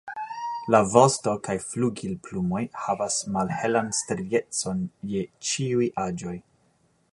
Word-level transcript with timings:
La 0.75 0.77
vosto 0.93 1.33
kaj 1.47 1.53
flugilplumoj 1.65 2.63
havas 2.85 3.19
malhelan 3.37 3.93
striecon 3.99 4.83
je 5.15 5.23
ĉiuj 5.51 5.91
aĝoj. 6.09 6.37